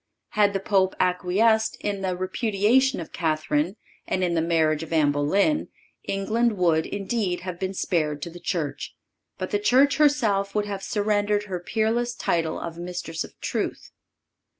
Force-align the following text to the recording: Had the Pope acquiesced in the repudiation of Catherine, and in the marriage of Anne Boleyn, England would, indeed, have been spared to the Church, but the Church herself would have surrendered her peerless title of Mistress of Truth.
Had 0.29 0.53
the 0.53 0.59
Pope 0.59 0.95
acquiesced 0.99 1.77
in 1.79 2.01
the 2.01 2.17
repudiation 2.17 2.99
of 2.99 3.11
Catherine, 3.11 3.75
and 4.07 4.23
in 4.23 4.33
the 4.33 4.41
marriage 4.41 4.81
of 4.81 4.91
Anne 4.91 5.11
Boleyn, 5.11 5.67
England 6.05 6.57
would, 6.57 6.87
indeed, 6.87 7.41
have 7.41 7.59
been 7.59 7.75
spared 7.75 8.19
to 8.23 8.31
the 8.31 8.39
Church, 8.39 8.95
but 9.37 9.51
the 9.51 9.59
Church 9.59 9.97
herself 9.97 10.55
would 10.55 10.65
have 10.65 10.81
surrendered 10.81 11.43
her 11.43 11.59
peerless 11.59 12.15
title 12.15 12.59
of 12.59 12.79
Mistress 12.79 13.23
of 13.23 13.39
Truth. 13.41 13.91